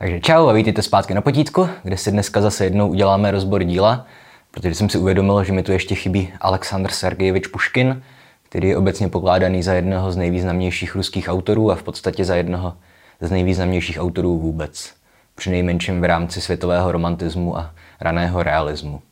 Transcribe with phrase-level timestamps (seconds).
[0.00, 4.06] Takže čau a vítejte zpátky na potítku, kde si dneska zase jednou uděláme rozbor díla,
[4.50, 8.02] protože jsem si uvědomil, že mi tu ještě chybí Aleksandr Sergejevič Puškin,
[8.42, 12.74] který je obecně pokládaný za jednoho z nejvýznamnějších ruských autorů a v podstatě za jednoho
[13.20, 14.92] z nejvýznamnějších autorů vůbec.
[15.34, 17.70] Při nejmenším v rámci světového romantismu a
[18.00, 19.02] raného realismu.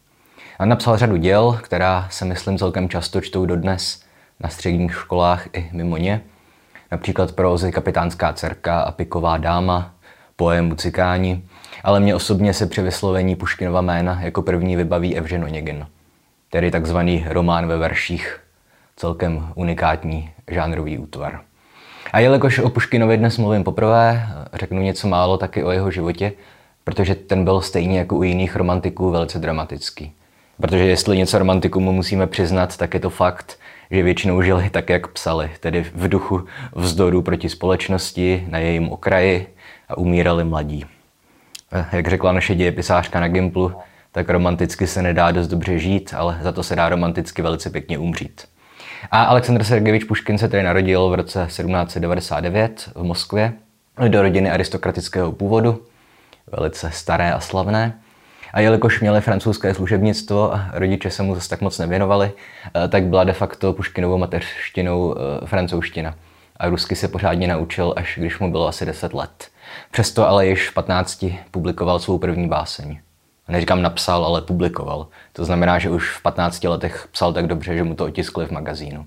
[0.58, 4.02] A napsal řadu děl, která se myslím celkem často čtou dodnes
[4.40, 6.20] na středních školách i mimo ně.
[6.90, 9.94] Například prózy Kapitánská dcerka a Piková dáma,
[10.38, 11.42] pojem Cikáni,
[11.84, 15.86] ale mě osobně se při vyslovení Puškinova jména jako první vybaví Evžen Onegin,
[16.50, 18.40] tedy takzvaný román ve verších,
[18.96, 21.40] celkem unikátní žánrový útvar.
[22.12, 26.32] A jelikož o Puškinovi dnes mluvím poprvé, řeknu něco málo taky o jeho životě,
[26.84, 30.12] protože ten byl stejně jako u jiných romantiků velice dramatický.
[30.60, 33.58] Protože jestli něco romantikům musíme přiznat, tak je to fakt,
[33.90, 39.46] že většinou žili tak, jak psali, tedy v duchu vzdoru proti společnosti, na jejím okraji,
[39.88, 40.84] a umírali mladí.
[41.72, 43.72] Eh, jak řekla naše dějepisářka na Gimplu,
[44.12, 47.98] tak romanticky se nedá dost dobře žít, ale za to se dá romanticky velice pěkně
[47.98, 48.44] umřít.
[49.10, 53.52] A Aleksandr Sergejevič Puškin se tedy narodil v roce 1799 v Moskvě
[54.08, 55.82] do rodiny aristokratického původu,
[56.52, 57.98] velice staré a slavné.
[58.52, 62.32] A jelikož měli francouzské služebnictvo a rodiče se mu zase tak moc nevěnovali,
[62.84, 66.14] eh, tak byla de facto Puškinovou mateřštinou eh, francouzština.
[66.56, 69.48] A rusky se pořádně naučil, až když mu bylo asi 10 let.
[69.90, 72.98] Přesto ale již v 15 publikoval svou první báseň.
[73.48, 75.06] Neříkám napsal, ale publikoval.
[75.32, 78.50] To znamená, že už v 15 letech psal tak dobře, že mu to otiskli v
[78.50, 79.06] magazínu.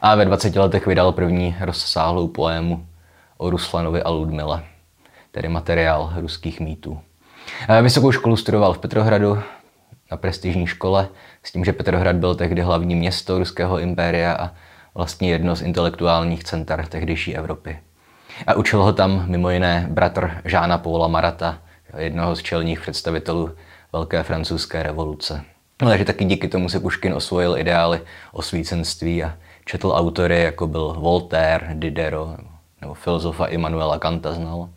[0.00, 2.86] A ve 20 letech vydal první rozsáhlou poému
[3.36, 4.64] o Ruslanovi a Ludmile,
[5.30, 7.00] tedy materiál ruských mýtů.
[7.82, 9.38] Vysokou školu studoval v Petrohradu
[10.10, 11.08] na prestižní škole,
[11.42, 14.50] s tím, že Petrohrad byl tehdy hlavní město ruského impéria a
[14.94, 17.78] vlastně jedno z intelektuálních center tehdejší Evropy.
[18.46, 21.58] A učil ho tam mimo jiné bratr Žána Paula Marata,
[21.98, 23.50] jednoho z čelních představitelů
[23.92, 25.44] Velké francouzské revoluce.
[25.82, 28.00] No, takže taky díky tomu si Puškin osvojil ideály
[28.32, 29.34] osvícenství a
[29.64, 32.40] četl autory, jako byl Voltaire, Diderot
[32.80, 34.68] nebo filozofa Immanuela Kanta znal.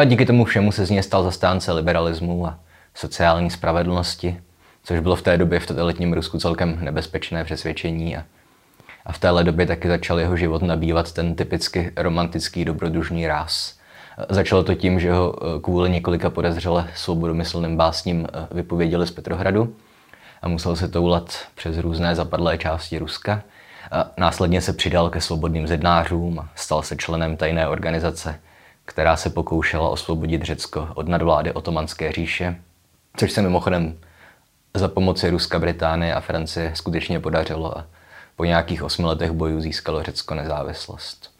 [0.00, 2.58] A díky tomu všemu se z něj stal zastánce liberalismu a
[2.94, 4.40] sociální spravedlnosti,
[4.84, 8.24] což bylo v té době v totalitním Rusku celkem nebezpečné přesvědčení a
[9.10, 13.74] a v téhle době taky začal jeho život nabývat ten typicky romantický dobrodružný ráz.
[14.28, 19.74] Začalo to tím, že ho eh, kvůli několika podezřele svobodomyslným básním eh, vypověděli z Petrohradu
[20.42, 23.42] a musel se toulat přes různé zapadlé části Ruska.
[23.90, 28.40] A následně se přidal ke svobodným zednářům a stal se členem tajné organizace,
[28.84, 32.56] která se pokoušela osvobodit Řecko od nadvlády otomanské říše,
[33.16, 33.98] což se mimochodem
[34.74, 37.86] za pomoci Ruska, Británie a Francie skutečně podařilo a
[38.40, 41.30] po nějakých osmi letech bojů získalo Řecko nezávislost.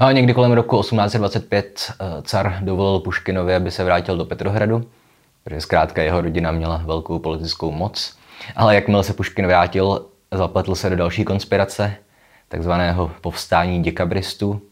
[0.00, 4.90] A někdy kolem roku 1825 eh, car dovolil Puškinovi, aby se vrátil do Petrohradu,
[5.44, 8.16] protože zkrátka jeho rodina měla velkou politickou moc.
[8.56, 11.96] Ale jakmile se Puškin vrátil, zapletl se do další konspirace,
[12.48, 14.62] takzvaného povstání děkabristů,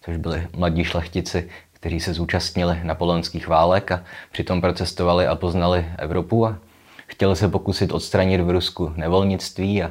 [0.00, 6.46] což byli mladí šlechtici, kteří se zúčastnili napoleonských válek a přitom procestovali a poznali Evropu
[6.46, 6.58] a
[7.06, 9.90] chtěli se pokusit odstranit v Rusku nevolnictví a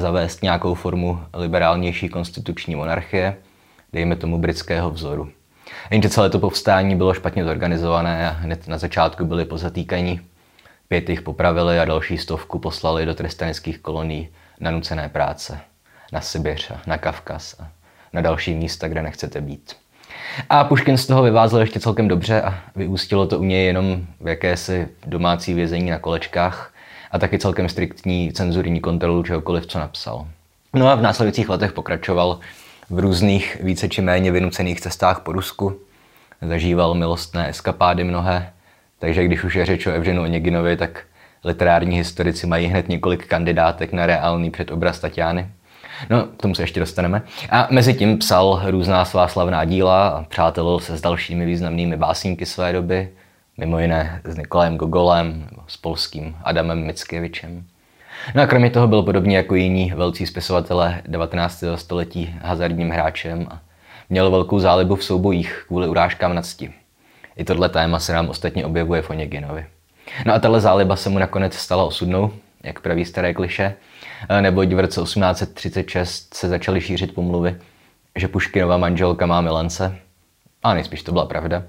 [0.00, 3.36] zavést nějakou formu liberálnější konstituční monarchie,
[3.92, 5.30] dejme tomu britského vzoru.
[5.90, 10.20] Jenže celé to povstání bylo špatně zorganizované a hned na začátku byli pozatýkaní.
[10.88, 14.28] Pět jich popravili a další stovku poslali do trestaneckých kolonií
[14.60, 15.60] na nucené práce.
[16.12, 17.68] Na Sibiř a na Kavkaz a
[18.12, 19.76] na další místa, kde nechcete být.
[20.48, 24.28] A Puškin z toho vyvázl ještě celkem dobře a vyústilo to u něj jenom v
[24.28, 26.72] jakési domácí vězení na kolečkách,
[27.10, 30.26] a taky celkem striktní cenzurní kontrolu čehokoliv, co napsal.
[30.74, 32.38] No a v následujících letech pokračoval
[32.90, 35.80] v různých více či méně vynucených cestách po Rusku.
[36.42, 38.52] Zažíval milostné eskapády mnohé,
[38.98, 41.02] takže když už je řeč o Evženu Oneginovi, tak
[41.44, 45.48] literární historici mají hned několik kandidátek na reálný předobraz Tatiany.
[46.10, 47.22] No, k tomu se ještě dostaneme.
[47.50, 52.46] A mezi tím psal různá svá slavná díla a přátelil se s dalšími významnými básníky
[52.46, 53.08] své doby,
[53.60, 57.64] mimo jiné s Nikolajem Gogolem, s polským Adamem Mickiewiczoem.
[58.34, 61.64] No a kromě toho byl podobně jako jiní velcí spisovatelé 19.
[61.74, 63.60] století hazardním hráčem a
[64.10, 66.72] měl velkou zálibu v soubojích kvůli urážkám na cti.
[67.36, 69.66] I tohle téma se nám ostatně objevuje v Oneginovi.
[70.26, 72.32] No a tahle záliba se mu nakonec stala osudnou,
[72.62, 73.74] jak praví staré kliše,
[74.40, 77.56] neboť v roce 1836 se začaly šířit pomluvy,
[78.16, 79.96] že Puškinova manželka má milence.
[80.62, 81.62] A nejspíš to byla pravda.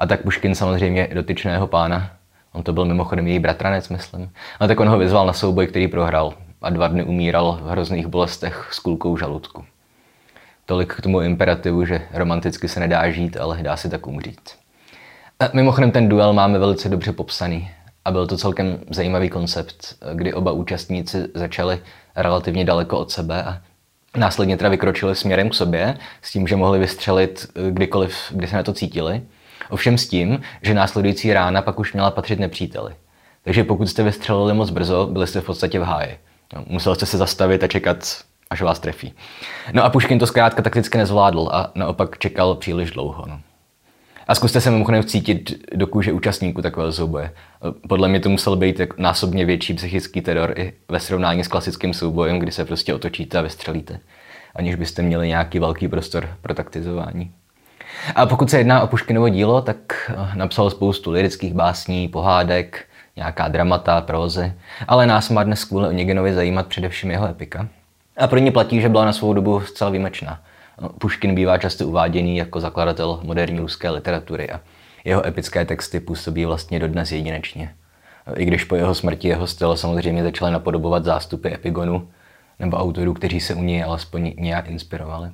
[0.00, 2.10] A tak Puškin samozřejmě dotyčného pána,
[2.52, 4.30] on to byl mimochodem její bratranec, myslím,
[4.60, 8.06] a tak on ho vyzval na souboj, který prohrál a dva dny umíral v hrozných
[8.06, 9.64] bolestech s kulkou žaludku.
[10.66, 14.40] Tolik k tomu imperativu, že romanticky se nedá žít, ale dá se tak umřít.
[15.40, 17.70] A mimochodem ten duel máme velice dobře popsaný
[18.04, 21.80] a byl to celkem zajímavý koncept, kdy oba účastníci začali
[22.16, 23.60] relativně daleko od sebe a
[24.16, 28.62] následně teda vykročili směrem k sobě s tím, že mohli vystřelit kdykoliv, kdy se na
[28.62, 29.22] to cítili.
[29.74, 32.94] Ovšem s tím, že následující rána pak už měla patřit nepříteli.
[33.42, 36.18] Takže pokud jste vystřelili moc brzo, byli jste v podstatě v háji.
[36.54, 38.18] No, musel jste se zastavit a čekat,
[38.50, 39.12] až vás trefí.
[39.72, 43.24] No a Puškin to zkrátka takticky nezvládl a naopak čekal příliš dlouho.
[43.28, 43.40] No.
[44.28, 47.32] A zkuste se mimochodem vcítit do kůže účastníků takového souboje.
[47.88, 52.38] Podle mě to musel být násobně větší psychický teror i ve srovnání s klasickým soubojem,
[52.38, 54.00] kdy se prostě otočíte a vystřelíte,
[54.54, 57.32] aniž byste měli nějaký velký prostor pro taktizování.
[58.14, 62.84] A pokud se jedná o Puškinovo dílo, tak eh, napsal spoustu lirických básní, pohádek,
[63.16, 64.52] nějaká dramata, prózy,
[64.88, 67.68] ale nás má dnes kvůli Oneginovi zajímat především jeho epika.
[68.16, 70.40] A pro ně platí, že byla na svou dobu zcela výjimečná.
[70.98, 74.60] Puškin bývá často uváděný jako zakladatel moderní ruské literatury a
[75.04, 77.74] jeho epické texty působí vlastně dodnes jedinečně.
[78.36, 82.08] I když po jeho smrti jeho styl samozřejmě začaly napodobovat zástupy epigonu
[82.58, 85.30] nebo autorů, kteří se u něj alespoň nějak inspirovali.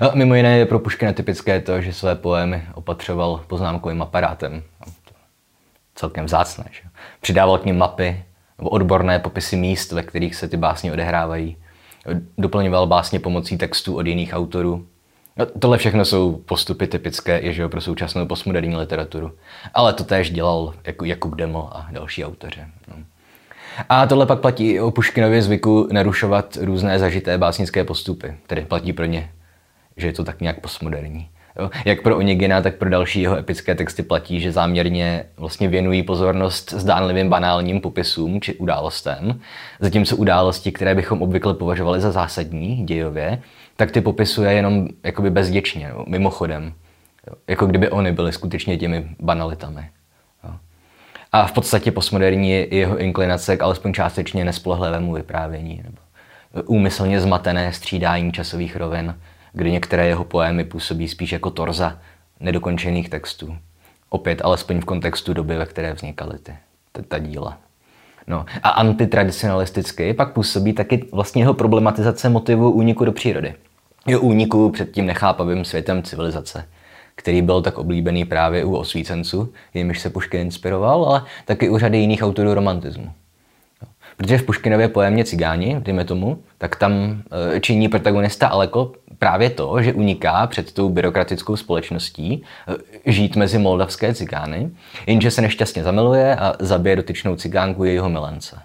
[0.00, 4.62] A mimo jiné je pro Puškina typické to, že své poémy opatřoval poznámkovým aparátem.
[5.94, 6.64] Celkem vzácné.
[6.70, 6.80] Že?
[7.20, 8.24] Přidával k ním mapy
[8.58, 11.56] nebo odborné popisy míst, ve kterých se ty básně odehrávají
[12.38, 14.86] doplňoval básně pomocí textů od jiných autorů.
[15.36, 19.32] No, tohle všechno jsou postupy typické jež pro současnou postmoderní literaturu.
[19.74, 22.60] Ale to též dělal jako Jakub Demo a další autoři.
[22.88, 22.94] No.
[23.88, 28.36] A tohle pak platí i o Puškinově zvyku narušovat různé zažité básnické postupy.
[28.46, 29.30] Tedy platí pro ně,
[29.98, 31.28] že je to tak nějak postmoderní.
[31.84, 36.72] Jak pro Onegina, tak pro další jeho epické texty platí, že záměrně vlastně věnují pozornost
[36.72, 39.40] zdánlivým banálním popisům či událostem,
[39.80, 43.42] zatímco události, které bychom obvykle považovali za zásadní dějově,
[43.76, 46.72] tak ty popisuje jenom jakoby bezděčně, mimochodem.
[47.48, 49.90] Jako kdyby oni byly skutečně těmi banalitami.
[51.32, 55.82] A v podstatě postmoderní je jeho inklinace k alespoň částečně nespolehlivému vyprávění.
[55.84, 55.98] Nebo
[56.66, 59.14] úmyslně zmatené střídání časových rovin,
[59.58, 61.98] kdy některé jeho poémy působí spíš jako torza
[62.40, 63.56] nedokončených textů.
[64.08, 66.56] Opět alespoň v kontextu doby, ve které vznikaly ty,
[66.92, 67.58] ty, ta díla.
[68.26, 68.44] No.
[68.62, 73.54] A antitradicionalisticky pak působí taky vlastně jeho problematizace motivu úniku do přírody.
[74.06, 76.68] Jeho úniku před tím nechápavým světem civilizace,
[77.14, 81.98] který byl tak oblíbený právě u osvícenců, jimiž se Puškin inspiroval, ale taky u řady
[81.98, 83.12] jiných autorů romantismu.
[84.18, 87.22] Protože v Puškinově pojemě Cigáni, dejme tomu, tak tam
[87.56, 92.32] e, činí protagonista Aleko právě to, že uniká před tou byrokratickou společností
[93.06, 94.70] e, žít mezi moldavské cigány,
[95.06, 98.58] jenže se nešťastně zamiluje a zabije dotyčnou cigánku jejího milence.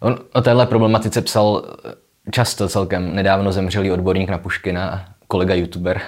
[0.00, 6.00] On o téhle problematice psal e, často celkem nedávno zemřelý odborník na Puškina, kolega youtuber,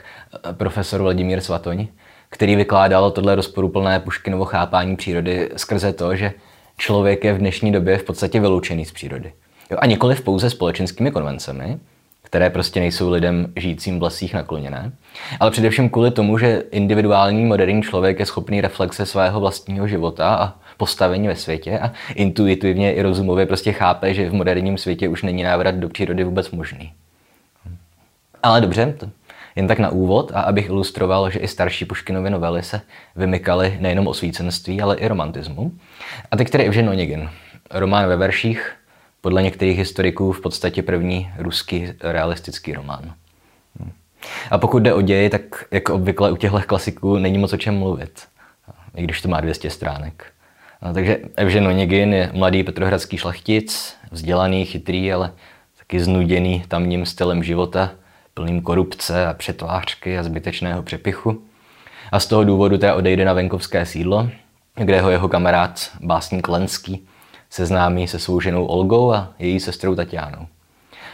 [0.53, 1.87] profesor Vladimír Svatoň,
[2.29, 6.33] který vykládal tohle rozporuplné Puškinovo chápání přírody skrze to, že
[6.81, 9.33] člověk je v dnešní době v podstatě vyloučený z přírody.
[9.71, 11.79] Jo, a nikoliv pouze společenskými konvencemi,
[12.23, 14.93] které prostě nejsou lidem žijícím v lesích nakloněné,
[15.41, 20.55] ale především kvůli tomu, že individuální moderní člověk je schopný reflexe svého vlastního života a
[20.77, 25.43] postavení ve světě a intuitivně i rozumově prostě chápe, že v moderním světě už není
[25.43, 26.93] návrat do přírody vůbec možný.
[28.43, 29.07] Ale dobře, to
[29.61, 32.81] jen tak na úvod a abych ilustroval, že i starší Puškinovy novely se
[33.17, 35.73] vymykaly nejenom osvícenství, ale i romantismu.
[36.31, 37.31] A teď tedy Evžen Onegin.
[37.71, 38.73] Román ve verších,
[39.21, 43.15] podle některých historiků v podstatě první ruský realistický román.
[44.51, 47.79] A pokud jde o ději, tak jako obvykle u těchto klasiků není moc o čem
[47.79, 48.21] mluvit,
[48.97, 50.27] i když to má 200 stránek.
[50.83, 55.33] No, takže Evžen Onegin je mladý petrohradský šlachtic, vzdělaný, chytrý, ale
[55.79, 57.91] taky znuděný tamním stylem života,
[58.41, 61.43] plným korupce a přetvářky a zbytečného přepichu.
[62.13, 64.29] A z toho důvodu té odejde na venkovské sídlo,
[64.75, 67.07] kde ho jeho kamarád, básník Lenský,
[67.51, 70.47] seznámí se svou ženou Olgou a její sestrou Tatianou.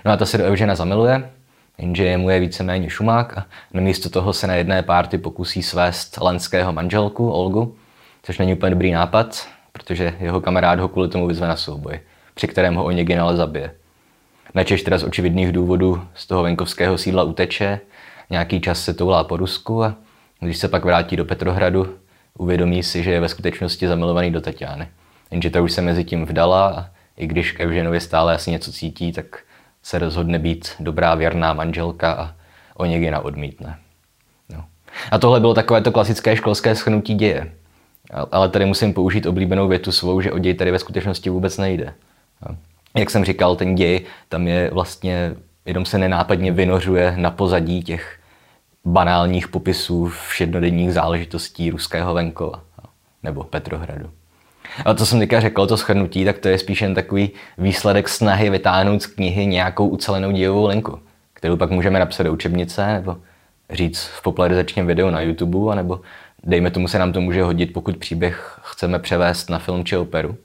[0.04, 1.30] No a ta se do Evžena zamiluje,
[1.78, 6.72] jenže mu je víceméně šumák a namísto toho se na jedné párty pokusí svést lenského
[6.72, 7.76] manželku Olgu,
[8.22, 12.00] což není úplně dobrý nápad, protože jeho kamarád ho kvůli tomu vyzve na souboj,
[12.34, 13.70] při kterém ho Onegin ale zabije.
[14.54, 17.80] Načež teda z očividných důvodů z toho venkovského sídla uteče,
[18.30, 19.94] nějaký čas se toulá po Rusku a
[20.40, 21.94] když se pak vrátí do Petrohradu,
[22.38, 24.88] uvědomí si, že je ve skutečnosti zamilovaný do Tatiany.
[25.30, 26.86] Jenže ta už se mezi tím vdala a
[27.16, 29.26] i když k Evženovi stále asi něco cítí, tak
[29.82, 32.34] se rozhodne být dobrá věrná manželka a
[32.74, 33.78] Onegina odmítne.
[34.48, 34.64] No.
[35.10, 37.52] A tohle bylo takové to klasické školské schnutí děje.
[38.32, 41.94] Ale tady musím použít oblíbenou větu svou, že o děj tady ve skutečnosti vůbec nejde.
[42.48, 42.56] No
[42.96, 45.34] jak jsem říkal, ten děj tam je vlastně,
[45.66, 48.18] jenom se nenápadně vynořuje na pozadí těch
[48.84, 52.62] banálních popisů všednodenních záležitostí ruského venkova
[53.22, 54.10] nebo Petrohradu.
[54.84, 58.50] Ale to jsem teďka řekl, to shrnutí, tak to je spíš jen takový výsledek snahy
[58.50, 60.98] vytáhnout z knihy nějakou ucelenou dějovou linku,
[61.34, 63.16] kterou pak můžeme napsat do učebnice nebo
[63.70, 66.00] říct v popularizačním videu na YouTube, anebo
[66.44, 70.36] dejme tomu se nám to může hodit, pokud příběh chceme převést na film či operu.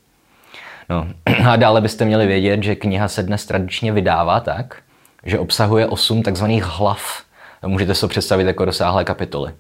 [0.92, 1.08] No.
[1.50, 4.82] A dále byste měli vědět, že kniha se dnes tradičně vydává tak,
[5.24, 7.24] že obsahuje osm takzvaných hlav.
[7.66, 9.52] Můžete si to představit jako rozsáhlé kapitoly.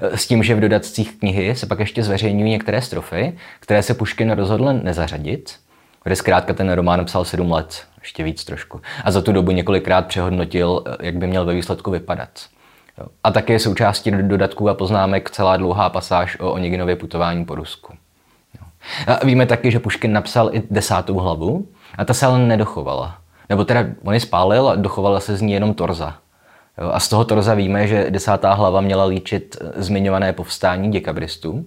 [0.00, 4.30] S tím, že v dodatcích knihy se pak ještě zveřejňují některé strofy, které se Puškin
[4.30, 5.54] rozhodl nezařadit,
[6.04, 8.80] kde zkrátka ten román psal sedm let, ještě víc trošku.
[9.04, 12.28] A za tu dobu několikrát přehodnotil, jak by měl ve výsledku vypadat.
[13.24, 17.92] A také součástí dodatků a poznámek celá dlouhá pasáž o Oniginově putování po Rusku.
[19.06, 21.66] A víme taky, že Puškin napsal i desátou hlavu
[21.98, 23.18] a ta se ale nedochovala.
[23.48, 26.14] Nebo teda on ji spálil a dochovala se z ní jenom torza.
[26.92, 31.64] A z toho torza víme, že desátá hlava měla líčit zmiňované povstání děkabristů.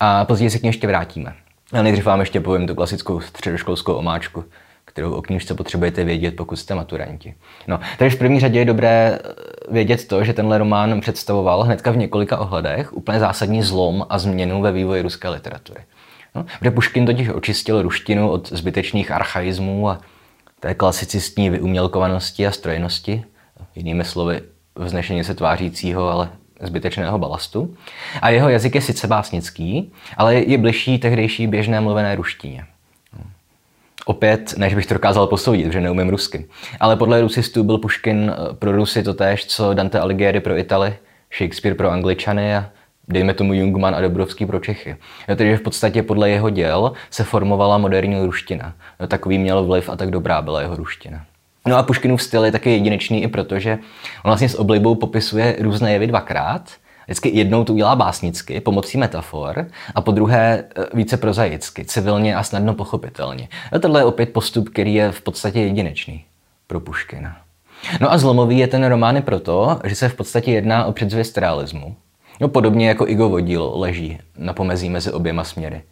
[0.00, 1.34] A později se k ní ještě vrátíme.
[1.72, 4.44] A nejdřív vám ještě povím tu klasickou středoškolskou omáčku
[4.98, 7.34] kterou o knížce potřebujete vědět, pokud jste maturanti.
[7.66, 9.32] No, takže v první řadě je dobré eh,
[9.70, 14.62] vědět to, že tenhle román představoval hnedka v několika ohledech úplně zásadní zlom a změnu
[14.62, 15.80] ve vývoji ruské literatury.
[16.34, 20.00] No, protože Puškin totiž očistil ruštinu od zbytečných archaismů a
[20.60, 23.24] té klasicistní vyumělkovanosti a strojnosti,
[23.74, 24.40] jinými slovy
[24.76, 26.30] vznešeně se tvářícího, ale
[26.60, 27.76] zbytečného balastu.
[28.22, 32.64] A jeho jazyk je sice básnický, ale je bližší tehdejší běžné mluvené ruštině.
[34.04, 36.46] Opět, než bych to dokázal posoudit, že neumím rusky.
[36.80, 40.96] Ale podle rusistů byl Puškin pro Rusy to též, co Dante Alighieri pro Italy,
[41.38, 42.70] Shakespeare pro Angličany a
[43.08, 44.96] dejme tomu Jungmann a Dobrovský pro Čechy.
[45.26, 48.74] Takže v podstatě podle jeho děl se formovala moderní ruština.
[49.08, 51.24] Takový měl vliv a tak dobrá byla jeho ruština.
[51.66, 53.78] No a Puškinův styl je taky jedinečný i proto, že on
[54.24, 56.70] vlastně s oblibou popisuje různé jevy dvakrát,
[57.08, 62.42] Vždycky jednou to udělá básnicky, pomocí metafor, a po druhé e, více prozaicky, civilně a
[62.42, 63.48] snadno pochopitelně.
[63.72, 66.24] A tohle je opět postup, který je v podstatě jedinečný
[66.66, 67.36] pro Puškina.
[68.00, 71.38] No a zlomový je ten román i proto, že se v podstatě jedná o předzvěst
[71.38, 71.96] realismu.
[72.40, 75.82] No podobně jako Igo Vodil leží na pomezí mezi oběma směry.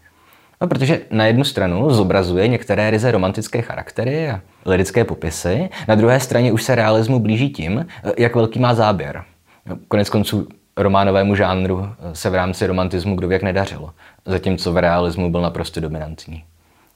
[0.61, 6.21] No, protože na jednu stranu zobrazuje některé ryze romantické charaktery a lirické popisy, na druhé
[6.21, 7.87] straně už se realismu blíží tím,
[8.19, 9.25] jak velký má záběr.
[9.67, 13.91] No, konec konců románovému žánru se v rámci romantismu kdo jak nedařilo,
[14.27, 16.45] zatímco v realismu byl naprosto dominantní.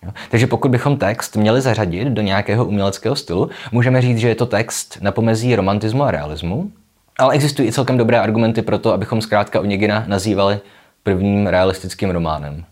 [0.03, 0.11] Jo?
[0.31, 4.47] Takže pokud bychom text měli zařadit do nějakého uměleckého stylu, můžeme říct, že je to
[4.47, 6.71] text na pomezí romantismu a realismu,
[7.19, 10.61] ale existují i celkem dobré argumenty pro to, abychom zkrátka Onegina nazývali
[11.03, 12.65] prvním realistickým románem,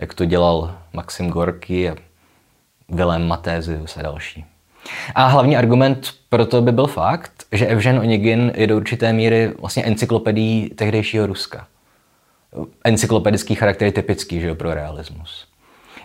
[0.00, 1.96] jak to dělal Maxim Gorky a
[2.88, 4.44] Willem Matézius a další.
[5.14, 9.52] A hlavní argument pro to by byl fakt, že Evžen Onegin je do určité míry
[9.60, 11.66] vlastně encyklopedií tehdejšího Ruska.
[12.84, 15.46] Encyklopedický charakter je typický že jo, pro realismus.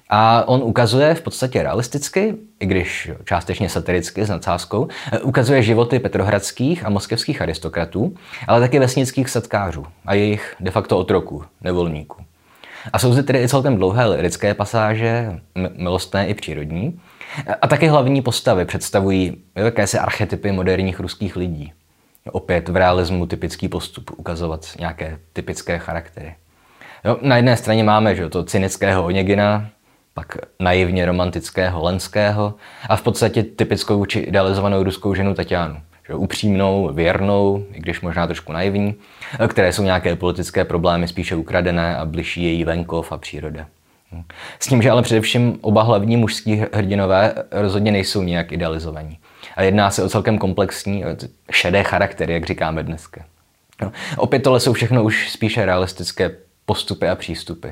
[0.10, 4.88] A on ukazuje v podstatě realisticky, i když částečně satiricky s nadsázkou,
[5.24, 8.16] ukazuje životy petrohradských a moskevských aristokratů,
[8.48, 12.24] ale také vesnických setkářů a jejich de facto otroků, nevolníků.
[12.94, 15.40] A jsou zde tedy i celkem dlouhé lirické pasáže,
[15.76, 17.00] milostné i přírodní,
[17.62, 21.74] a také hlavní postavy představují jakési archetypy moderních ruských lidí.
[22.32, 26.36] Opět v realismu typický postup ukazovat nějaké typické charaktery.
[27.06, 29.70] Jo, na jedné straně máme že, to cynického Onegina,
[30.18, 32.54] pak naivně romantického Lenského
[32.90, 35.82] a v podstatě typickou či idealizovanou ruskou ženu Tatianu.
[36.08, 38.96] Že, upřímnou, věrnou, i když možná trošku naivní,
[39.48, 43.66] které jsou nějaké politické problémy spíše ukradené a bližší její venkov a příroda.
[44.60, 49.20] S tím, že ale především oba hlavní mužský hrdinové rozhodně nejsou nějak idealizovaní.
[49.56, 51.04] A jedná se o celkem komplexní,
[51.52, 53.22] šedé charaktery, jak říkáme dneska.
[53.82, 56.32] No, opět tohle jsou všechno už spíše realistické
[56.66, 57.68] postupy a přístupy.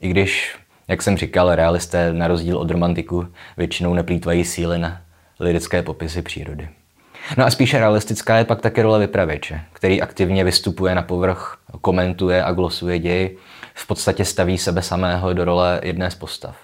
[0.00, 0.56] I když,
[0.88, 5.00] jak jsem říkal, realisté na rozdíl od romantiku většinou neplýtvají síly na
[5.40, 6.68] lirické popisy přírody.
[7.36, 12.44] No a spíše realistická je pak také role vypravěče, který aktivně vystupuje na povrch, komentuje
[12.44, 13.36] a glosuje děj,
[13.74, 16.56] v podstatě staví sebe samého do role jedné z postav.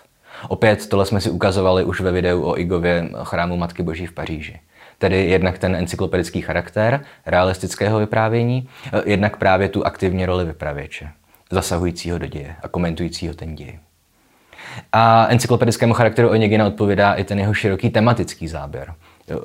[0.49, 4.61] Opět tohle jsme si ukazovali už ve videu o Igově chrámu Matky Boží v Paříži.
[4.99, 8.69] Tedy jednak ten encyklopedický charakter realistického vyprávění,
[9.05, 11.09] jednak právě tu aktivní roli vypravěče,
[11.51, 13.79] zasahujícího do děje a komentujícího ten děj.
[14.93, 18.95] A encyklopedickému charakteru Onegina odpovídá i ten jeho široký tematický záběr.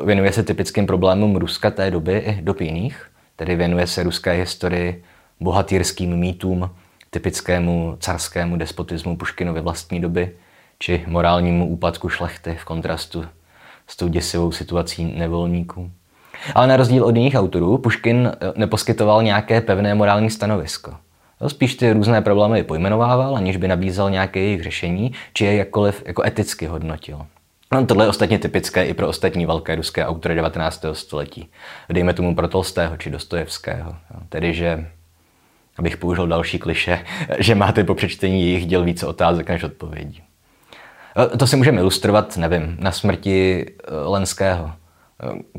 [0.06, 5.04] Věnuje se typickým problémům Ruska té doby i dob jiných, tedy věnuje se ruské historii,
[5.40, 6.70] bohatýrským mýtům,
[7.10, 10.32] typickému carskému despotismu Puškinovy vlastní doby,
[10.80, 13.26] či morálnímu úpadku šlechty v kontrastu
[13.88, 15.92] s tou děsivou situací nevolníků.
[16.56, 20.96] Ale na rozdíl od jiných autorů, Puškin eh, neposkytoval nějaké pevné morální stanovisko.
[21.48, 26.24] Spíš ty různé problémy pojmenovával, aniž by nabízel nějaké jejich řešení, či je jakkoliv jako
[26.26, 27.26] eticky hodnotil.
[27.74, 30.86] No, tohle je ostatně typické i pro ostatní velké ruské autory 19.
[30.94, 31.50] století.
[31.90, 33.96] Dejme tomu pro Tolstého či Dostojevského.
[34.30, 34.88] Tedy, že,
[35.78, 37.06] abych použil další kliše,
[37.40, 40.24] že máte po přečtení jejich děl více otázek než odpovědí.
[41.38, 44.74] To si můžeme ilustrovat, nevím, na smrti e, Lenského, e,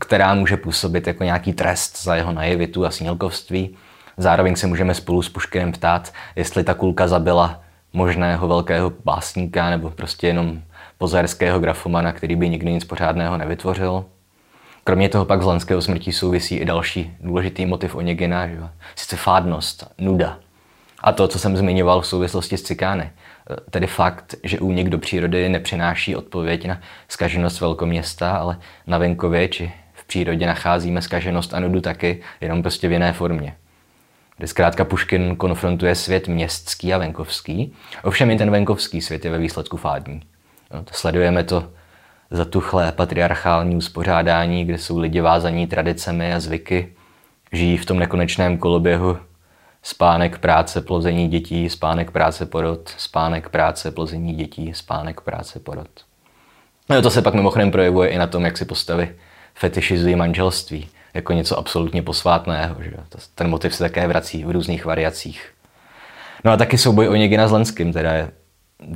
[0.01, 3.77] která může působit jako nějaký trest za jeho najevitu a snílkovství.
[4.21, 7.61] Zároveň se můžeme spolu s Puškinem ptát, jestli ta kulka zabila
[7.93, 10.63] možného velkého básníka nebo prostě jenom
[10.99, 14.05] pozerského grafomana, který by nikdy nic pořádného nevytvořil.
[14.85, 18.59] Kromě toho pak z Lenského smrti souvisí i další důležitý motiv Oněgina, že?
[18.97, 20.39] sice fádnost, nuda.
[21.01, 23.11] A to, co jsem zmiňoval v souvislosti s cikány,
[23.71, 29.73] tedy fakt, že únik do přírody nepřináší odpověď na skaženost velkoměsta, ale na venkově či
[29.95, 33.55] v přírodě nacházíme skaženost a nudu taky, jenom prostě v jiné formě.
[34.41, 37.73] Kde zkrátka Puškin konfrontuje svět městský a venkovský,
[38.05, 40.23] ovšem i ten venkovský svět je ve výsledku fádní.
[40.75, 41.71] No, to sledujeme to
[42.31, 46.93] zatuchlé patriarchální uspořádání, kde jsou lidi vázaní tradicemi a zvyky,
[47.53, 49.19] žijí v tom nekonečném koloběhu
[49.83, 55.91] spánek, práce, plození dětí, spánek, práce, porod, spánek, práce, plození dětí, spánek, práce, porod.
[56.89, 59.17] No, to se pak mimochodem projevuje i na tom, jak si postavy
[59.55, 62.77] fetišizují manželství jako něco absolutně posvátného.
[62.83, 62.91] Že?
[63.35, 65.51] Ten motiv se také vrací v různých variacích.
[66.45, 68.31] No a taky souboj o Něgina s Lenským, teda je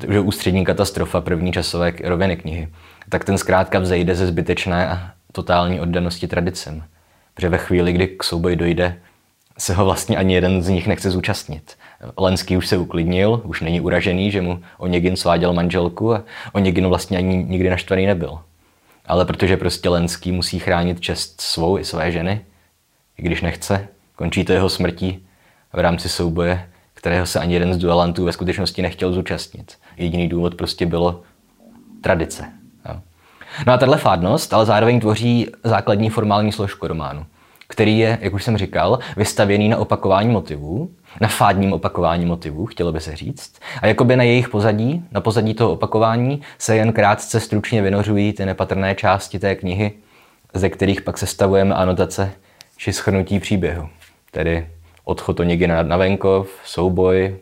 [0.08, 2.68] že ústřední katastrofa první časové roviny knihy,
[3.08, 6.84] tak ten zkrátka vzejde ze zbytečné a totální oddanosti tradicem.
[7.34, 8.96] Protože ve chvíli, kdy k souboji dojde,
[9.58, 11.76] se ho vlastně ani jeden z nich nechce zúčastnit.
[12.16, 17.18] Lenský už se uklidnil, už není uražený, že mu Oněgin sváděl manželku a Oněgin vlastně
[17.18, 18.38] ani nikdy naštvaný nebyl.
[19.06, 22.44] Ale protože prostě Lenský musí chránit čest svou i své ženy,
[23.18, 25.26] i když nechce, končí to jeho smrtí
[25.72, 26.68] v rámci souboje
[27.04, 29.74] kterého se ani jeden z duelantů ve skutečnosti nechtěl zúčastnit.
[29.96, 31.22] Jediný důvod prostě bylo
[32.00, 32.52] tradice.
[33.66, 37.26] No a tahle fádnost ale zároveň tvoří základní formální složku románu,
[37.68, 42.92] který je, jak už jsem říkal, vystavěný na opakování motivů, na fádním opakování motivů, chtělo
[42.92, 47.40] by se říct, a jakoby na jejich pozadí, na pozadí toho opakování, se jen krátce
[47.40, 49.92] stručně vynořují ty nepatrné části té knihy,
[50.54, 52.32] ze kterých pak sestavujeme anotace
[52.76, 53.88] či schrnutí příběhu.
[54.30, 54.66] Tedy
[55.04, 57.36] odchod Oněgina na venkov, souboj,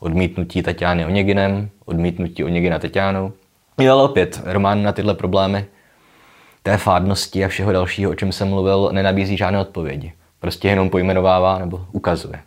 [0.00, 3.32] odmítnutí Tatiány Oněginem, odmítnutí Oněgina Tatiánou.
[3.80, 5.66] Jo, ale opět, román na tyhle problémy
[6.68, 10.12] té fádnosti a všeho dalšího, o čem jsem mluvil, nenabízí žádné odpovědi.
[10.40, 12.40] Prostě jenom pojmenovává nebo ukazuje.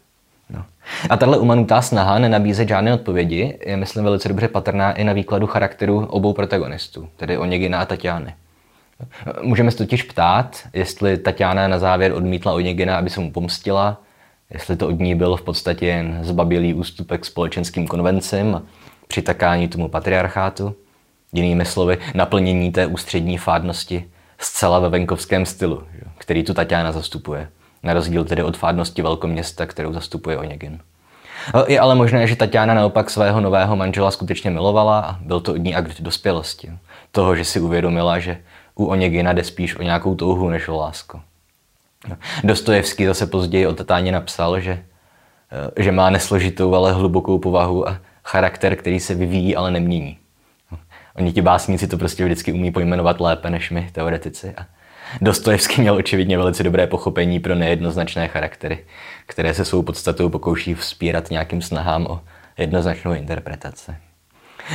[0.50, 0.66] No.
[1.10, 5.48] A tahle umanutá snaha nenabízet žádné odpovědi je, myslím, velice dobře patrná i na výkladu
[5.48, 8.34] charakteru obou protagonistů, tedy Oněgina a Tatiány.
[9.42, 13.98] Můžeme se totiž ptát, jestli Tatiana na závěr odmítla Oněgina, aby se mu pomstila,
[14.50, 18.62] jestli to od ní byl v podstatě jen zbabilý ústupek společenským konvencím,
[19.08, 20.76] přitakání tomu patriarchátu,
[21.34, 24.11] jinými slovy naplnění té ústřední fádnosti
[24.42, 25.84] zcela ve venkovském stylu,
[26.18, 27.50] který tu Tatiana zastupuje,
[27.84, 30.80] na rozdíl tedy od fádnosti velkoměsta, kterou zastupuje Oněgin.
[31.68, 35.58] Je ale možné, že Tatiana naopak svého nového manžela skutečně milovala a byl to od
[35.58, 36.72] ní akt dospělosti.
[37.12, 38.38] Toho, že si uvědomila, že
[38.76, 41.22] u Oněgina jde spíš o nějakou touhu než o lásku.
[42.44, 44.84] Dostojevský zase později o Tatáně napsal, že,
[45.78, 50.18] eh, že má nesložitou, ale hlubokou povahu a charakter, který se vyvíjí, ale nemění.
[51.22, 54.54] Oni ti básníci to prostě vždycky umí pojmenovat lépe než my, teoretici.
[54.58, 54.66] A
[55.22, 58.86] Dostojevský měl očividně velice dobré pochopení pro nejednoznačné charaktery,
[59.26, 62.22] které se svou podstatou pokouší vzpírat nějakým snahám o
[62.58, 63.92] jednoznačnou interpretaci.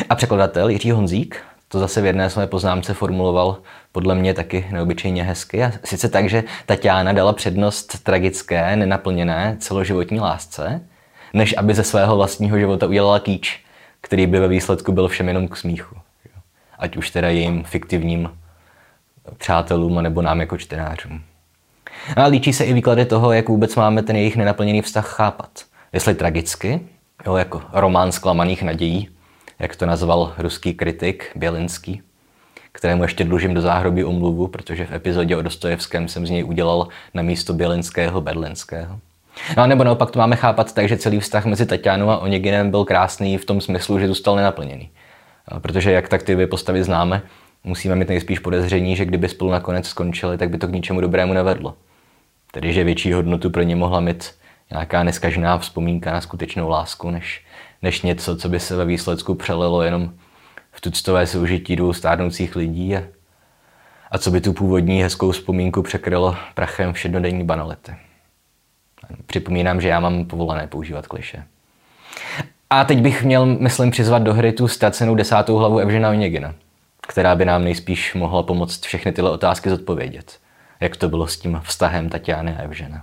[0.09, 3.59] A překladatel Jiří Honzík to zase v jedné své poznámce formuloval
[3.93, 5.65] podle mě taky neobyčejně hezky.
[5.65, 10.81] A sice tak, že Tatiana dala přednost tragické, nenaplněné celoživotní lásce,
[11.35, 13.61] než aby ze svého vlastního života udělala kýč,
[14.01, 15.97] který by ve výsledku byl všem jenom k smíchu.
[16.79, 18.31] Ať už teda jejím fiktivním
[19.39, 21.23] přátelům, nebo nám jako čtenářům.
[22.17, 25.51] No a líčí se i výklady toho, jak vůbec máme ten jejich nenaplněný vztah chápat.
[25.93, 26.81] Jestli tragicky,
[27.27, 29.09] jo, jako román zklamaných nadějí,
[29.59, 32.03] jak to nazval ruský kritik Bělinský,
[32.73, 36.89] kterému ještě dlužím do záhrobí omluvu, protože v epizodě o Dostojevském jsem z něj udělal
[37.15, 38.99] na místo Bělinského Berlinského.
[39.57, 42.71] No a nebo naopak to máme chápat tak, že celý vztah mezi Tatianou a Oneginem
[42.71, 44.91] byl krásný v tom smyslu, že zůstal nenaplněný.
[45.59, 47.23] Protože jak tak ty dvě postavy známe,
[47.65, 51.33] musíme mít nejspíš podezření, že kdyby spolu nakonec skončili, tak by to k ničemu dobrému
[51.33, 51.77] nevedlo.
[52.53, 54.35] Tedy, že větší hodnotu pro ně mohla mít
[54.71, 57.47] nějaká neskažená vzpomínka na skutečnou lásku, než
[57.83, 60.15] než něco, co by se ve výsledku přelilo jenom
[60.73, 62.97] v tuctové soužití dvou stárnoucích lidí.
[62.97, 63.03] A,
[64.11, 67.95] a co by tu původní hezkou vzpomínku překrylo prachem všednodenní banality.
[69.27, 71.45] Připomínám, že já mám povolené používat kliše.
[72.71, 76.55] A teď bych měl, myslím, přizvat do hry tu ztracenou desátou hlavu Evžena Onegina,
[77.09, 80.39] která by nám nejspíš mohla pomoct všechny tyhle otázky zodpovědět.
[80.81, 83.03] Jak to bylo s tím vztahem Tatiany a Evžena.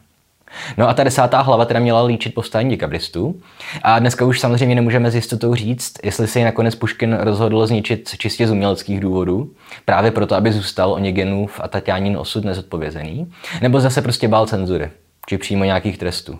[0.78, 3.42] No a ta desátá hlava teda měla líčit povstání dekabristů.
[3.84, 8.10] A dneska už samozřejmě nemůžeme s jistotou říct, jestli se ji nakonec Puškin rozhodl zničit
[8.18, 9.52] čistě z uměleckých důvodů,
[9.86, 14.90] právě proto, aby zůstal Oněgenův a Tatianin osud nezodpovězený, nebo zase prostě bál cenzury,
[15.28, 16.40] či přímo nějakých trestů.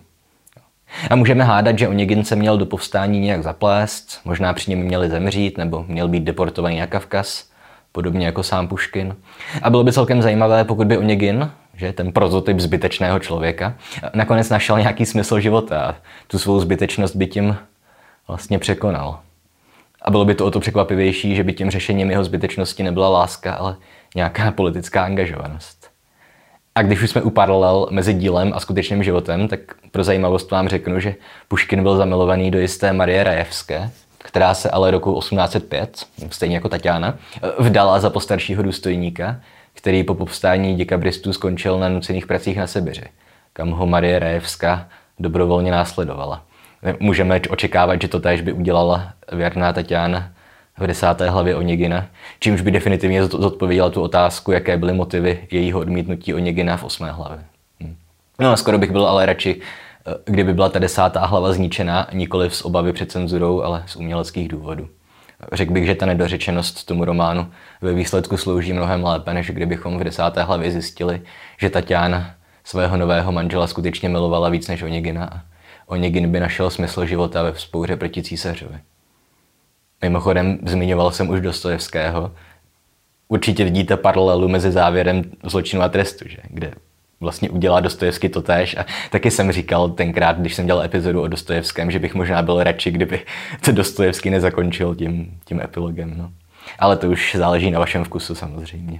[1.10, 5.10] A můžeme hádat, že Onegin se měl do povstání nějak zaplést, možná při něm měli
[5.10, 7.50] zemřít, nebo měl být deportovaný na Kavkaz,
[7.92, 9.16] podobně jako sám Puškin.
[9.62, 13.76] A bylo by celkem zajímavé, pokud by Onegin, že ten prototyp zbytečného člověka,
[14.14, 15.96] nakonec našel nějaký smysl života a
[16.28, 17.58] tu svou zbytečnost by tím
[18.28, 19.20] vlastně překonal.
[20.02, 23.54] A bylo by to o to překvapivější, že by tím řešením jeho zbytečnosti nebyla láska,
[23.54, 23.76] ale
[24.16, 25.83] nějaká politická angažovanost.
[26.76, 29.60] A když už jsme u paralel mezi dílem a skutečným životem, tak
[29.92, 31.16] pro zajímavost vám řeknu, že
[31.48, 37.18] Puškin byl zamilovaný do jisté Marie Rajevské, která se ale roku 1805, stejně jako Tatiana,
[37.60, 39.40] vdala za postaršího důstojníka,
[39.74, 43.06] který po povstání děkabristů skončil na nucených pracích na Sibiři,
[43.54, 44.88] kam ho Marie Rajevská
[45.20, 46.44] dobrovolně následovala.
[47.00, 50.33] Můžeme očekávat, že to též by udělala věrná Tatiana
[50.78, 52.06] v desáté hlavě Onegina,
[52.40, 57.40] čímž by definitivně zodpověděla tu otázku, jaké byly motivy jejího odmítnutí Onegina v osmé hlavě.
[57.84, 57.96] Hm.
[58.40, 59.62] No a skoro bych byl ale radši,
[60.08, 64.48] eh, kdyby byla ta desátá hlava zničena nikoli z obavy před cenzurou, ale z uměleckých
[64.48, 64.90] důvodů.
[65.52, 70.04] Řekl bych, že ta nedořečenost tomu románu ve výsledku slouží mnohem lépe, než kdybychom v
[70.04, 71.22] desáté hlavě zjistili,
[71.58, 75.42] že Tatiana svého nového manžela skutečně milovala víc než Onegina a
[75.88, 78.80] Onegin by našel smysl života ve vzpouře proti císařovi.
[80.04, 82.32] Mimochodem, zmiňoval jsem už Dostojevského.
[83.28, 86.38] Určitě vidíte paralelu mezi závěrem zločinu a trestu, že?
[86.50, 86.74] kde
[87.20, 88.76] vlastně udělá Dostojevský to tež.
[88.78, 92.64] A taky jsem říkal tenkrát, když jsem dělal epizodu o Dostojevském, že bych možná byl
[92.64, 93.22] radši, kdyby
[93.66, 96.14] to Dostojevský nezakončil tím, tím epilogem.
[96.18, 96.32] No.
[96.80, 99.00] Ale to už záleží na vašem vkusu samozřejmě.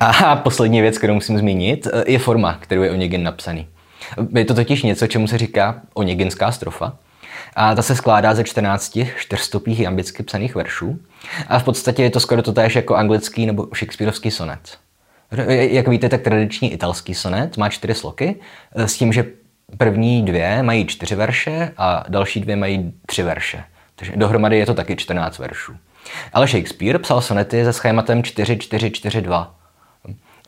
[0.00, 3.66] A poslední věc, kterou musím zmínit, je forma, kterou je Onegin napsaný.
[4.34, 6.92] Je to totiž něco, čemu se říká Oneginská strofa.
[7.56, 10.98] A ta se skládá ze 14 čtyřstopých jambicky psaných veršů.
[11.48, 14.78] A v podstatě je to skoro to též jako anglický nebo Shakespeareovský sonet.
[15.48, 18.36] Jak víte, tak tradiční italský sonet má čtyři sloky,
[18.76, 19.26] eh, s tím, že
[19.76, 23.64] první dvě mají čtyři verše a další dvě mají tři verše.
[23.96, 25.72] Takže dohromady je to taky 14 veršů.
[26.32, 29.54] Ale Shakespeare psal sonety se schématem 4-4-4-2.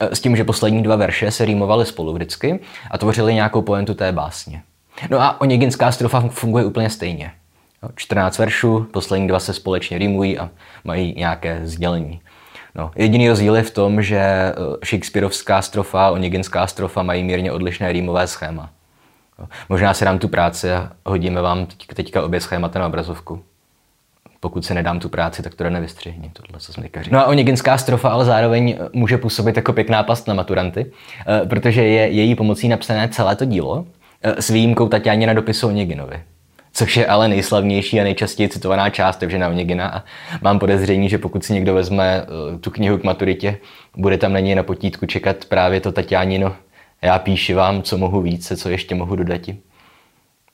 [0.01, 3.95] Eh, s tím, že poslední dva verše se rýmovaly spolu vždycky a tvořily nějakou poentu
[3.95, 4.63] té básně.
[5.11, 7.33] No a oněginská strofa funguje úplně stejně.
[7.97, 10.51] 14 veršů, poslední dva se společně rýmují a
[10.85, 12.21] mají nějaké sdělení.
[12.75, 14.55] No, jediný rozdíl je v tom, že eh,
[14.87, 18.71] Shakespeareovská strofa a oněginská strofa mají mírně odlišné rýmové schéma.
[19.69, 23.43] Možná si dám tu práci a hodíme vám teď, teďka obě schémata na obrazovku.
[24.41, 28.09] Pokud si nedám tu práci, tak to nevystřihni, tohle, co jsem No a oněginská strofa
[28.09, 30.93] ale zároveň eh, může působit jako pěkná past na maturanty,
[31.27, 33.87] eh, protože je její pomocí napsané celé to dílo,
[34.25, 34.91] s výjimkou
[35.27, 36.21] na dopisu Oneginovi
[36.73, 40.05] což je ale nejslavnější a nejčastěji citovaná část Evžena Onegina a
[40.43, 43.59] mám podezření, že pokud si někdo vezme eh, tu knihu k maturitě,
[43.97, 46.57] bude tam na něj na potítku čekat právě to Tatianino,
[47.03, 49.41] já píši vám, co mohu více, co ještě mohu dodat.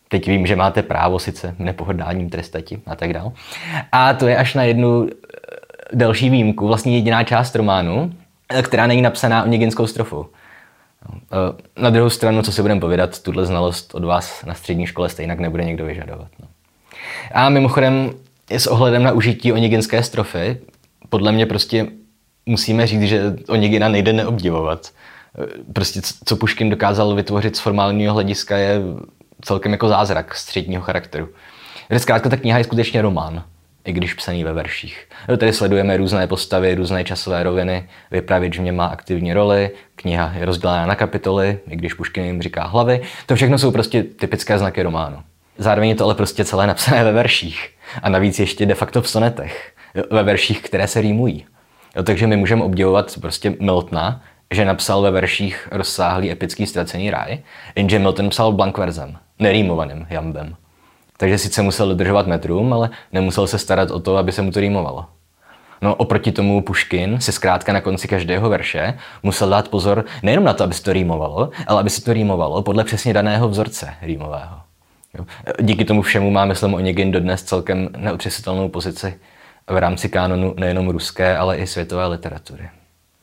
[0.09, 3.33] Teď vím, že máte právo sice nepohodáním trestati a tak dále.
[3.92, 5.16] A to je až na jednu eh,
[5.92, 8.12] další výjimku, vlastně jediná část románu,
[8.54, 10.26] eh, která není napsaná Oneginskou strofou.
[11.06, 15.08] Eh, na druhou stranu, co si budeme povědat, tuhle znalost od vás na střední škole
[15.08, 16.28] stejně nebude někdo vyžadovat.
[16.42, 16.48] No.
[17.32, 18.11] A mimochodem,
[18.50, 20.61] s ohledem na užití oniginské strofy,
[21.08, 21.87] podle mě prostě
[22.46, 24.90] musíme říct, že Onigina nejde neobdivovat.
[25.42, 28.80] Eh, prostě co Puškin dokázal vytvořit z formálního hlediska je
[29.42, 31.28] celkem jako zázrak středního charakteru.
[31.98, 33.44] Zkrátka ta kniha je skutečně román
[33.88, 35.09] i když psaný ve verších.
[35.29, 40.33] No, tady sledujeme různé postavy, různé časové roviny, vypravěč v něm má aktivní roli, kniha
[40.38, 43.01] je rozdělená na kapitoly, i když Puškin jim říká hlavy.
[43.27, 45.16] To všechno jsou prostě typické znaky románu.
[45.59, 47.70] Zároveň je to ale prostě celé napsané ve verších.
[48.03, 49.72] A navíc ještě de facto v sonetech.
[50.11, 51.46] Ve verších, které se rýmují.
[51.96, 57.38] Jo, takže my můžeme obdivovat prostě Miltona, že napsal ve verších rozsáhlý epický ztracený ráj,
[57.77, 60.57] jenže Milton psal blankverzem, nerýmovaným jambem.
[61.20, 64.61] Takže sice musel dodržovat metrum, ale nemusel se starat o to, aby se mu to
[64.61, 65.07] rýmovalo.
[65.83, 70.52] No oproti tomu Puškin si zkrátka na konci každého verše musel dát pozor nejenom na
[70.52, 74.61] to, aby se to rýmovalo, ale aby se to rýmovalo podle přesně daného vzorce rýmového.
[75.18, 75.26] Jo.
[75.61, 79.14] Díky tomu všemu má, myslím, Onegin dodnes celkem neotřesitelnou pozici
[79.66, 82.68] v rámci kánonu nejenom ruské, ale i světové literatury.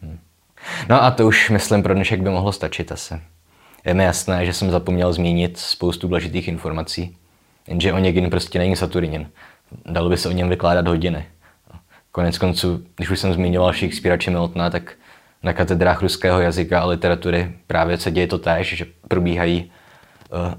[0.01, 0.19] Hm.
[0.89, 3.21] No a to už, myslím, pro dnešek by mohlo stačit asi.
[3.85, 7.17] Je mi jasné, že jsem zapomněl zmínit spoustu důležitých informací,
[7.67, 9.29] jenže Onegin prostě není Saturnin.
[9.85, 11.25] Dalo by se o něm vykládat hodiny.
[12.11, 14.93] Konec konců, když už jsem zmiňoval Shakespearea či Miltona, tak
[15.43, 19.71] na katedrách ruského jazyka a literatury právě se děje to též, že probíhají,
[20.31, 20.53] uh,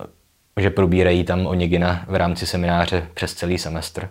[0.56, 4.08] že probírají tam Onegina v rámci semináře přes celý semestr.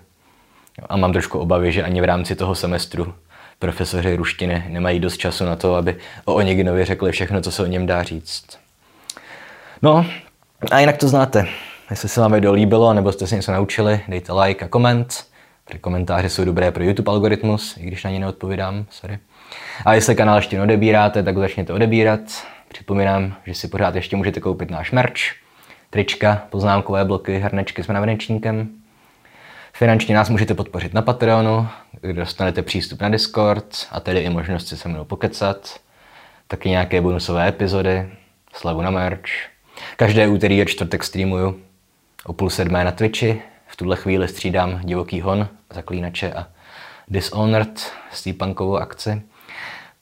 [0.90, 3.14] A mám trošku obavy, že ani v rámci toho semestru
[3.60, 7.66] profesoři ruštiny nemají dost času na to, aby o Oneginovi řekli všechno, co se o
[7.66, 8.46] něm dá říct.
[9.82, 10.06] No,
[10.72, 11.48] a jinak to znáte.
[11.90, 15.26] Jestli se vám video líbilo, nebo jste se něco naučili, dejte like a koment.
[15.66, 19.20] Protože komentáře jsou dobré pro YouTube algoritmus, i když na ně neodpovídám, sorry.
[19.86, 22.20] A jestli kanál ještě neodebíráte, tak začněte odebírat.
[22.68, 25.20] Připomínám, že si pořád ještě můžete koupit náš merch,
[25.90, 28.70] trička, poznámkové bloky, hrnečky s mravenečníkem.
[29.74, 31.68] Finančně nás můžete podpořit na Patreonu,
[32.02, 35.80] kde dostanete přístup na Discord a tedy i možnost si se mnou pokecat.
[36.48, 38.10] Taky nějaké bonusové epizody,
[38.54, 39.30] slavu na merch.
[39.96, 41.65] Každé úterý a čtvrtek streamuju
[42.26, 43.42] o půl sedmé na Twitchi.
[43.68, 46.48] V tuhle chvíli střídám Divoký hon, Zaklínače a
[47.08, 49.22] Dishonored, steampunkovou akci.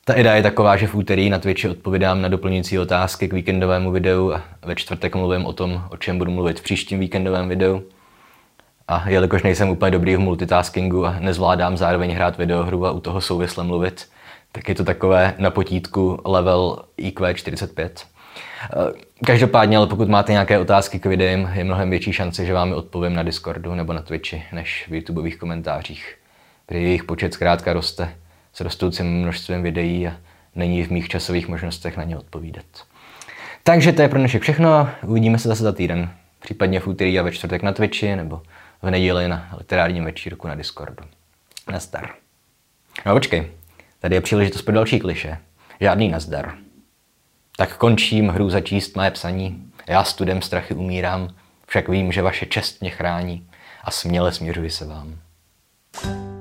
[0.05, 3.91] Ta idea je taková, že v úterý na Twitchi odpovídám na doplňující otázky k víkendovému
[3.91, 7.83] videu a ve čtvrtek mluvím o tom, o čem budu mluvit v příštím víkendovém videu.
[8.87, 13.21] A jelikož nejsem úplně dobrý v multitaskingu a nezvládám zároveň hrát videohru a u toho
[13.21, 14.09] souvisle mluvit,
[14.51, 18.12] tak je to takové na potítku level IQ 45.
[19.25, 22.75] Každopádně, ale pokud máte nějaké otázky k videím, je mnohem větší šance, že vám je
[22.75, 26.15] odpovím na Discordu nebo na Twitchi, než v YouTubeových komentářích,
[26.67, 28.15] kde jejich počet zkrátka roste
[28.53, 30.13] s rostoucím množstvím videí a
[30.55, 32.65] není v mých časových možnostech na ně odpovídat.
[33.63, 37.23] Takže to je pro dnešek všechno, uvidíme se zase za týden, případně v úterý a
[37.23, 38.41] ve čtvrtek na Twitchi nebo
[38.81, 41.03] v neděli na literárním večírku na Discordu.
[41.71, 42.09] Nazdar.
[43.05, 43.47] No počkej,
[43.99, 45.37] tady je příležitost pro další kliše.
[45.79, 46.53] Žádný nazdar.
[47.57, 49.71] Tak končím hru začíst mé psaní.
[49.87, 51.29] Já studem strachy umírám,
[51.67, 53.47] však vím, že vaše čest mě chrání
[53.83, 55.19] a směle směřuji se vám.
[55.93, 56.32] thank you